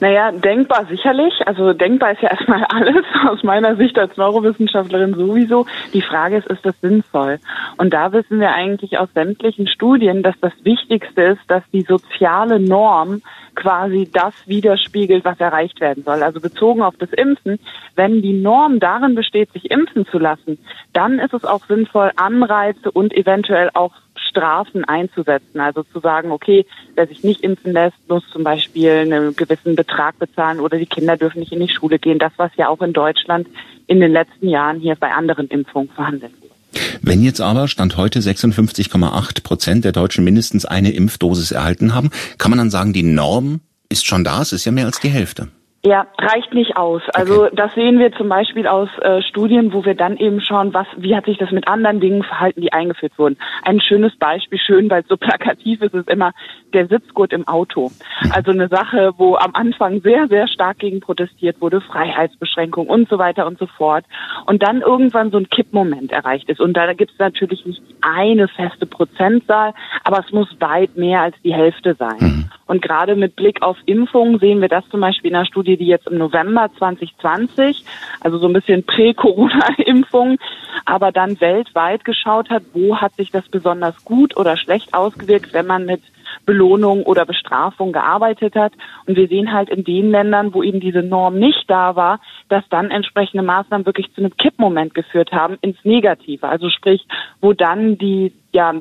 Naja, 0.00 0.32
denkbar 0.32 0.86
sicherlich. 0.86 1.32
Also 1.46 1.72
denkbar 1.72 2.12
ist 2.12 2.22
ja 2.22 2.30
erstmal 2.32 2.64
alles 2.64 3.04
aus 3.28 3.42
meiner 3.42 3.76
Sicht 3.76 3.98
als 3.98 4.16
Neurowissenschaftlerin 4.16 5.14
sowieso. 5.14 5.66
Die 5.92 6.02
Frage 6.02 6.36
ist, 6.36 6.48
ist 6.48 6.64
das 6.64 6.80
sinnvoll? 6.80 7.38
Und 7.76 7.94
da 7.94 8.12
wissen 8.12 8.40
wir 8.40 8.52
eigentlich 8.52 8.98
aus 8.98 9.08
sämtlichen 9.14 9.68
Studien, 9.68 10.22
dass 10.22 10.34
das 10.40 10.52
Wichtigste 10.62 11.22
ist, 11.22 11.42
dass 11.48 11.62
die 11.72 11.82
soziale 11.82 12.60
Norm 12.60 13.22
quasi 13.54 14.10
das 14.12 14.34
widerspiegelt, 14.46 15.24
was 15.24 15.38
erreicht 15.38 15.80
werden 15.80 16.02
soll. 16.04 16.22
Also 16.22 16.40
bezogen 16.40 16.82
auf 16.82 16.96
das 16.98 17.10
Impfen, 17.12 17.58
wenn 17.94 18.20
die 18.20 18.32
Norm 18.32 18.80
darin 18.80 19.14
besteht, 19.14 19.52
sich 19.52 19.70
impfen 19.70 20.06
zu 20.06 20.18
lassen, 20.18 20.58
dann 20.92 21.18
ist 21.18 21.34
es 21.34 21.44
auch 21.44 21.64
sinnvoll, 21.66 22.10
Anreize 22.16 22.90
und 22.90 23.12
eventuell 23.14 23.70
auch 23.74 23.92
Strafen 24.34 24.84
einzusetzen. 24.84 25.60
Also 25.60 25.84
zu 25.84 26.00
sagen, 26.00 26.32
okay, 26.32 26.66
wer 26.96 27.06
sich 27.06 27.22
nicht 27.22 27.42
impfen 27.42 27.72
lässt, 27.72 27.96
muss 28.08 28.28
zum 28.30 28.42
Beispiel 28.42 28.90
einen 28.90 29.36
gewissen 29.36 29.76
Betrag 29.76 30.18
bezahlen 30.18 30.58
oder 30.58 30.76
die 30.76 30.86
Kinder 30.86 31.16
dürfen 31.16 31.38
nicht 31.38 31.52
in 31.52 31.60
die 31.60 31.68
Schule 31.68 32.00
gehen. 32.00 32.18
Das, 32.18 32.32
was 32.36 32.50
ja 32.56 32.68
auch 32.68 32.82
in 32.82 32.92
Deutschland 32.92 33.46
in 33.86 34.00
den 34.00 34.10
letzten 34.10 34.48
Jahren 34.48 34.80
hier 34.80 34.96
bei 34.96 35.12
anderen 35.12 35.46
Impfungen 35.48 35.88
verhandelt 35.90 36.32
wurde. 36.40 36.54
Wenn 37.02 37.22
jetzt 37.22 37.40
aber 37.40 37.68
Stand 37.68 37.96
heute 37.96 38.18
56,8 38.18 39.44
Prozent 39.44 39.84
der 39.84 39.92
Deutschen 39.92 40.24
mindestens 40.24 40.64
eine 40.64 40.90
Impfdosis 40.90 41.52
erhalten 41.52 41.94
haben, 41.94 42.10
kann 42.38 42.50
man 42.50 42.58
dann 42.58 42.70
sagen, 42.70 42.92
die 42.92 43.04
Norm 43.04 43.60
ist 43.88 44.06
schon 44.06 44.24
da, 44.24 44.42
es 44.42 44.52
ist 44.52 44.64
ja 44.64 44.72
mehr 44.72 44.86
als 44.86 44.98
die 44.98 45.10
Hälfte. 45.10 45.48
Ja, 45.86 46.06
reicht 46.16 46.54
nicht 46.54 46.78
aus. 46.78 47.02
Also 47.12 47.44
okay. 47.44 47.56
das 47.56 47.74
sehen 47.74 47.98
wir 47.98 48.10
zum 48.12 48.30
Beispiel 48.30 48.66
aus 48.66 48.88
äh, 49.02 49.20
Studien, 49.20 49.74
wo 49.74 49.84
wir 49.84 49.94
dann 49.94 50.16
eben 50.16 50.40
schauen, 50.40 50.72
was, 50.72 50.86
wie 50.96 51.14
hat 51.14 51.26
sich 51.26 51.36
das 51.36 51.50
mit 51.50 51.68
anderen 51.68 52.00
Dingen 52.00 52.22
verhalten, 52.22 52.62
die 52.62 52.72
eingeführt 52.72 53.12
wurden. 53.18 53.36
Ein 53.64 53.82
schönes 53.82 54.16
Beispiel, 54.16 54.58
schön, 54.58 54.88
weil 54.88 55.02
es 55.02 55.08
so 55.08 55.18
plakativ 55.18 55.82
ist, 55.82 55.92
ist 55.92 56.08
immer 56.08 56.32
der 56.72 56.86
Sitzgurt 56.86 57.34
im 57.34 57.46
Auto. 57.46 57.90
Also 58.30 58.50
eine 58.50 58.68
Sache, 58.68 59.12
wo 59.18 59.36
am 59.36 59.54
Anfang 59.54 60.00
sehr, 60.00 60.26
sehr 60.28 60.48
stark 60.48 60.78
gegen 60.78 61.00
protestiert 61.00 61.60
wurde, 61.60 61.82
Freiheitsbeschränkung 61.82 62.86
und 62.86 63.10
so 63.10 63.18
weiter 63.18 63.46
und 63.46 63.58
so 63.58 63.66
fort. 63.66 64.06
Und 64.46 64.62
dann 64.62 64.80
irgendwann 64.80 65.30
so 65.30 65.36
ein 65.36 65.50
Kippmoment 65.50 66.12
erreicht 66.12 66.48
ist. 66.48 66.60
Und 66.60 66.74
da 66.74 66.90
gibt 66.94 67.12
es 67.12 67.18
natürlich 67.18 67.66
nicht 67.66 67.82
eine 68.00 68.48
feste 68.48 68.86
Prozentzahl, 68.86 69.74
aber 70.02 70.24
es 70.24 70.32
muss 70.32 70.48
weit 70.60 70.96
mehr 70.96 71.20
als 71.20 71.36
die 71.44 71.52
Hälfte 71.52 71.94
sein. 71.98 72.16
Mhm. 72.20 72.44
Und 72.66 72.80
gerade 72.80 73.14
mit 73.14 73.36
Blick 73.36 73.62
auf 73.62 73.76
Impfungen 73.84 74.38
sehen 74.38 74.62
wir 74.62 74.68
das 74.68 74.88
zum 74.88 75.00
Beispiel 75.00 75.30
in 75.30 75.36
einer 75.36 75.46
Studie, 75.46 75.73
die 75.76 75.86
jetzt 75.86 76.06
im 76.06 76.18
November 76.18 76.70
2020, 76.78 77.84
also 78.20 78.38
so 78.38 78.46
ein 78.46 78.52
bisschen 78.52 78.84
Prä-Corona-Impfung, 78.84 80.38
aber 80.84 81.12
dann 81.12 81.40
weltweit 81.40 82.04
geschaut 82.04 82.50
hat, 82.50 82.62
wo 82.72 82.96
hat 82.96 83.14
sich 83.14 83.30
das 83.30 83.48
besonders 83.48 84.04
gut 84.04 84.36
oder 84.36 84.56
schlecht 84.56 84.94
ausgewirkt, 84.94 85.52
wenn 85.52 85.66
man 85.66 85.86
mit 85.86 86.02
Belohnung 86.46 87.04
oder 87.04 87.24
Bestrafung 87.24 87.92
gearbeitet 87.92 88.54
hat. 88.54 88.72
Und 89.06 89.16
wir 89.16 89.28
sehen 89.28 89.52
halt 89.52 89.70
in 89.70 89.84
den 89.84 90.10
Ländern, 90.10 90.54
wo 90.54 90.62
eben 90.62 90.80
diese 90.80 91.02
Norm 91.02 91.38
nicht 91.38 91.64
da 91.68 91.96
war, 91.96 92.20
dass 92.48 92.64
dann 92.68 92.90
entsprechende 92.90 93.42
Maßnahmen 93.42 93.86
wirklich 93.86 94.12
zu 94.14 94.20
einem 94.20 94.36
Kippmoment 94.36 94.94
geführt 94.94 95.32
haben 95.32 95.58
ins 95.60 95.82
Negative. 95.84 96.46
Also 96.46 96.68
sprich, 96.70 97.06
wo 97.40 97.52
dann 97.52 97.98
die 97.98 98.32
ja, 98.52 98.74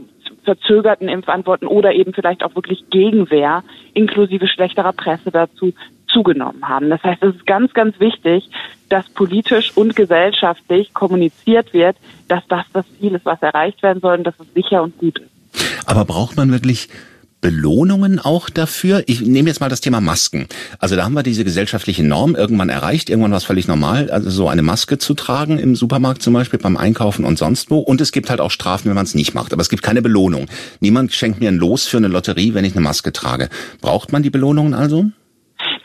verzögerten 0.44 1.10
Impfantworten 1.10 1.68
oder 1.68 1.94
eben 1.94 2.14
vielleicht 2.14 2.44
auch 2.44 2.56
wirklich 2.56 2.90
Gegenwehr 2.90 3.64
inklusive 3.94 4.48
schlechterer 4.48 4.94
Presse 4.94 5.32
dazu 5.32 5.74
zugenommen 6.14 6.68
haben. 6.68 6.90
Das 6.90 7.04
heißt, 7.04 7.24
es 7.24 7.36
ist 7.36 7.46
ganz, 7.46 7.74
ganz 7.74 8.00
wichtig, 8.00 8.50
dass 8.90 9.10
politisch 9.10 9.72
und 9.76 9.96
gesellschaftlich 9.96 10.94
kommuniziert 10.94 11.74
wird, 11.74 11.98
dass 12.28 12.44
das 12.48 12.66
das 12.74 12.86
Ziel 13.00 13.16
ist, 13.16 13.26
was 13.26 13.42
erreicht 13.42 13.82
werden 13.84 14.02
soll 14.02 14.20
und 14.20 14.24
dass 14.24 14.36
es 14.40 14.54
sicher 14.54 14.84
und 14.84 14.98
gut 14.98 15.20
ist. 15.20 15.30
Aber 15.86 16.06
braucht 16.06 16.38
man 16.38 16.52
wirklich 16.52 16.90
Belohnungen 17.42 18.20
auch 18.20 18.50
dafür? 18.50 19.04
Ich 19.06 19.22
nehme 19.22 19.50
jetzt 19.50 19.60
mal 19.60 19.70
das 19.70 19.82
Thema 19.82 20.00
Masken. 20.00 20.48
Also 20.80 20.96
da 20.96 21.04
haben 21.04 21.14
wir 21.14 21.24
diese 21.24 21.44
gesellschaftliche 21.44 22.04
Norm 22.04 22.36
irgendwann 22.36 22.70
erreicht. 22.70 23.10
Irgendwann 23.10 23.32
war 23.32 23.38
es 23.38 23.44
völlig 23.44 23.68
normal, 23.68 24.10
also 24.10 24.30
so 24.30 24.48
eine 24.48 24.62
Maske 24.62 24.98
zu 24.98 25.14
tragen 25.14 25.60
im 25.60 25.76
Supermarkt 25.76 26.22
zum 26.22 26.34
Beispiel, 26.34 26.60
beim 26.60 26.78
Einkaufen 26.78 27.26
und 27.26 27.38
sonst 27.38 27.70
wo. 27.70 27.80
Und 27.80 28.00
es 28.00 28.14
gibt 28.14 28.30
halt 28.30 28.40
auch 28.40 28.52
Strafen, 28.52 28.88
wenn 28.88 28.96
man 28.96 29.06
es 29.06 29.14
nicht 29.14 29.34
macht. 29.34 29.52
Aber 29.52 29.62
es 29.62 29.70
gibt 29.70 29.84
keine 29.84 30.02
Belohnung. 30.02 30.48
Niemand 30.80 31.14
schenkt 31.14 31.42
mir 31.42 31.50
ein 31.50 31.58
Los 31.58 31.86
für 31.86 31.98
eine 31.98 32.08
Lotterie, 32.08 32.54
wenn 32.54 32.64
ich 32.64 32.74
eine 32.74 32.82
Maske 32.82 33.12
trage. 33.12 33.50
Braucht 33.82 34.14
man 34.14 34.24
die 34.24 34.30
Belohnungen 34.30 34.74
also? 34.74 35.12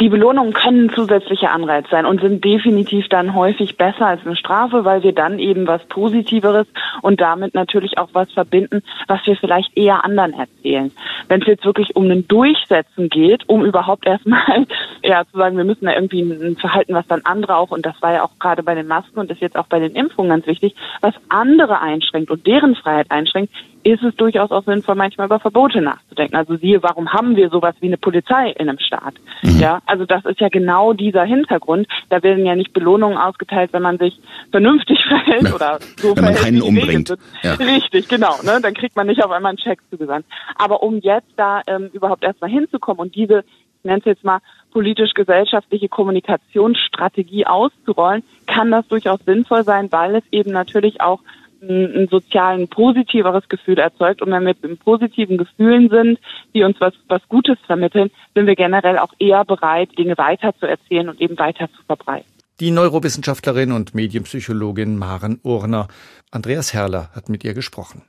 Die 0.01 0.09
Belohnungen 0.09 0.53
können 0.53 0.91
zusätzlicher 0.95 1.51
Anreiz 1.51 1.87
sein 1.91 2.07
und 2.07 2.21
sind 2.21 2.45
definitiv 2.45 3.09
dann 3.09 3.35
häufig 3.35 3.77
besser 3.77 4.07
als 4.07 4.25
eine 4.25 4.37
Strafe, 4.37 4.85
weil 4.85 5.03
wir 5.03 5.13
dann 5.13 5.41
eben 5.41 5.67
was 5.67 5.85
Positiveres 5.87 6.69
und 7.03 7.21
damit 7.21 7.55
natürlich 7.55 7.99
auch 7.99 8.11
was 8.13 8.31
verbinden, 8.33 8.83
was 9.09 9.27
wir 9.27 9.37
vielleicht 9.37 9.77
eher 9.77 10.05
anderen 10.05 10.35
erzählen. 10.35 10.93
Wenn 11.29 11.43
es 11.43 11.49
jetzt 11.49 11.65
wirklich 11.65 11.97
um 11.97 12.09
ein 12.09 12.29
Durchsetzen 12.29 13.09
geht, 13.09 13.49
um 13.49 13.65
überhaupt 13.65 14.07
erstmal 14.07 14.67
ja 15.03 15.25
zu 15.25 15.37
sagen, 15.37 15.57
wir 15.57 15.65
müssen 15.65 15.87
da 15.87 15.95
irgendwie 15.95 16.23
ein 16.23 16.57
Verhalten, 16.57 16.95
was 16.95 17.07
dann 17.09 17.23
andere 17.25 17.57
auch, 17.57 17.73
und 17.73 17.85
das 17.85 18.01
war 18.01 18.13
ja 18.13 18.25
auch 18.25 18.39
gerade 18.39 18.63
bei 18.63 18.77
den 18.77 18.87
Masken 18.87 19.19
und 19.19 19.31
ist 19.33 19.41
jetzt 19.41 19.57
auch 19.57 19.67
bei 19.67 19.81
den 19.81 19.97
Impfungen 19.97 20.31
ganz 20.31 20.47
wichtig, 20.47 20.77
was 21.01 21.15
andere 21.29 21.81
einschränkt 21.81 22.31
und 22.31 22.47
deren 22.47 22.77
Freiheit 22.77 23.11
einschränkt, 23.11 23.53
ist 23.83 24.03
es 24.03 24.15
durchaus 24.17 24.51
auch 24.51 24.65
sinnvoll, 24.65 24.95
manchmal 24.95 25.27
über 25.27 25.41
Verbote 25.41 25.81
nachzudenken. 25.81 26.37
Also 26.37 26.57
siehe, 26.57 26.83
warum 26.83 27.13
haben 27.13 27.37
wir 27.37 27.49
sowas 27.49 27.75
wie 27.81 27.87
eine 27.87 27.97
Polizei 27.97 28.51
in 28.51 28.69
einem 28.69 28.79
Staat? 28.79 29.15
Mhm. 29.43 29.61
Ja, 29.61 29.81
also 29.89 30.05
das 30.05 30.25
ist 30.25 30.41
ja 30.41 30.49
genau 30.49 30.93
dieser 30.93 31.25
Hintergrund. 31.25 31.87
Da 32.11 32.23
werden 32.23 32.45
ja 32.45 32.55
nicht 32.55 32.73
Belohnungen 32.73 33.19
ausgeteilt, 33.19 33.73
wenn 33.73 33.83
man 33.83 33.99
sich 33.99 34.19
vernünftig 34.51 34.99
verhält 35.09 35.45
ja. 35.45 35.55
oder 35.55 35.79
so 35.97 36.17
wenn 36.17 36.25
man 36.25 36.35
keinen 36.35 36.63
umbringt. 36.63 37.15
Ja. 37.43 37.55
Richtig, 37.55 38.09
genau. 38.09 38.35
Ne? 38.43 38.61
Dann 38.63 38.75
kriegt 38.75 38.97
man 38.97 39.07
nicht 39.07 39.25
auf 39.25 39.31
einmal 39.31 39.51
einen 39.51 39.59
Check 39.59 39.81
zugesandt. 39.91 40.27
Aber 40.57 40.83
um 40.83 40.99
jetzt 40.99 41.31
da 41.37 41.63
ähm, 41.67 41.91
überhaupt 41.93 42.23
erstmal 42.23 42.51
hinzukommen 42.51 43.01
und 43.01 43.15
diese 43.15 43.45
ich 43.81 43.85
nenne 43.85 44.01
es 44.01 44.07
jetzt 44.07 44.25
mal 44.25 44.41
politisch-gesellschaftliche 44.73 45.89
Kommunikationsstrategie 45.89 47.47
auszurollen, 47.47 48.25
kann 48.47 48.73
das 48.73 48.89
durchaus 48.89 49.21
sinnvoll 49.25 49.63
sein, 49.63 49.93
weil 49.93 50.17
es 50.17 50.25
eben 50.33 50.51
natürlich 50.51 51.01
auch 51.01 51.21
ein, 51.63 52.03
ein 52.03 52.09
sozialen 52.09 52.69
positiveres 52.69 53.49
Gefühl 53.49 53.79
erzeugt. 53.79 54.23
Und 54.23 54.31
wenn 54.31 54.45
wir 54.45 54.55
in 54.63 54.79
positiven 54.79 55.39
Gefühlen 55.39 55.89
sind, 55.89 56.19
die 56.55 56.63
uns 56.63 56.77
was, 56.81 56.95
was 57.09 57.23
Gutes 57.29 57.59
vermitteln, 57.67 58.11
sind 58.35 58.47
wir 58.47 58.57
generell 58.57 58.99
auch 58.99 59.13
eher 59.19 59.45
bereit, 59.45 59.91
Dinge 59.99 60.17
weiter 60.19 60.55
und 60.61 61.21
eben 61.21 61.39
weiter 61.39 61.69
zu 61.69 61.83
verbreiten. 61.87 62.31
Die 62.61 62.71
Neurowissenschaftlerin 62.73 63.73
und 63.73 63.95
Medienpsychologin 63.95 64.97
Maren 64.97 65.39
Urner. 65.43 65.87
Andreas 66.31 66.75
Herrler 66.75 67.11
hat 67.15 67.29
mit 67.29 67.45
ihr 67.45 67.55
gesprochen. 67.55 68.03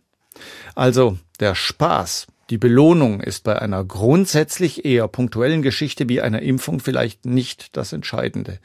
Also 0.76 1.18
der 1.40 1.54
Spaß, 1.54 2.28
die 2.50 2.58
Belohnung 2.58 3.22
ist 3.22 3.44
bei 3.44 3.62
einer 3.62 3.84
grundsätzlich 3.84 4.86
eher 4.86 5.08
punktuellen 5.08 5.62
Geschichte 5.62 6.10
wie 6.10 6.22
einer 6.22 6.42
Impfung 6.42 6.80
vielleicht 6.80 7.26
nicht 7.26 7.78
das 7.78 7.94
Entscheidende. 7.94 8.60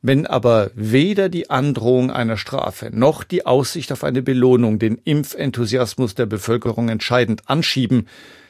Wenn 0.00 0.26
aber 0.26 0.70
weder 0.74 1.28
die 1.28 1.50
Androhung 1.50 2.10
einer 2.10 2.36
Strafe 2.36 2.90
noch 2.92 3.24
die 3.24 3.46
Aussicht 3.46 3.90
auf 3.90 4.04
eine 4.04 4.22
Belohnung 4.22 4.78
den 4.78 4.98
Impfenthusiasmus 5.02 6.14
der 6.14 6.26
Bevölkerung 6.26 6.88
entscheidend 6.88 7.42
anschieben, 7.46 8.06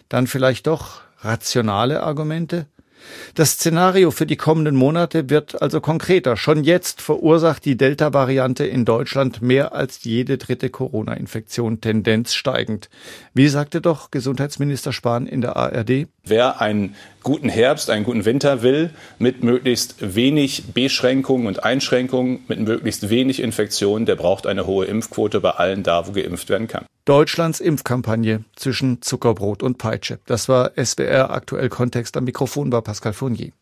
dann 0.08 0.26
vielleicht 0.26 0.66
doch 0.66 1.00
rationale 1.20 2.02
Argumente? 2.02 2.66
Das 3.34 3.52
Szenario 3.52 4.10
für 4.10 4.26
die 4.26 4.36
kommenden 4.36 4.76
Monate 4.76 5.30
wird 5.30 5.62
also 5.62 5.80
konkreter. 5.80 6.36
Schon 6.36 6.64
jetzt 6.64 7.00
verursacht 7.00 7.64
die 7.64 7.76
Delta-Variante 7.76 8.66
in 8.66 8.84
Deutschland 8.84 9.40
mehr 9.40 9.72
als 9.72 10.04
jede 10.04 10.38
dritte 10.38 10.70
Corona-Infektion, 10.70 11.80
Tendenz 11.80 12.34
steigend. 12.34 12.88
Wie 13.34 13.48
sagte 13.48 13.80
doch 13.80 14.10
Gesundheitsminister 14.10 14.92
Spahn 14.92 15.26
in 15.26 15.40
der 15.40 15.56
ARD? 15.56 16.08
Wer 16.28 16.60
einen 16.60 16.94
guten 17.22 17.48
Herbst, 17.48 17.90
einen 17.90 18.04
guten 18.04 18.24
Winter 18.24 18.62
will, 18.62 18.90
mit 19.18 19.42
möglichst 19.42 20.14
wenig 20.14 20.72
Beschränkungen 20.74 21.46
und 21.46 21.64
Einschränkungen, 21.64 22.40
mit 22.48 22.60
möglichst 22.60 23.10
wenig 23.10 23.40
Infektionen, 23.40 24.06
der 24.06 24.16
braucht 24.16 24.46
eine 24.46 24.66
hohe 24.66 24.84
Impfquote 24.86 25.40
bei 25.40 25.50
allen 25.50 25.82
da, 25.82 26.06
wo 26.06 26.12
geimpft 26.12 26.48
werden 26.48 26.68
kann. 26.68 26.84
Deutschlands 27.04 27.60
Impfkampagne 27.60 28.44
zwischen 28.54 29.00
Zuckerbrot 29.00 29.62
und 29.62 29.78
Peitsche. 29.78 30.18
Das 30.26 30.48
war 30.48 30.72
SWR 30.76 31.30
aktuell 31.30 31.70
Kontext 31.70 32.16
am 32.18 32.24
Mikrofon 32.24 32.70
war 32.70 32.82
Pascal 32.82 33.14
Fournier. 33.14 33.52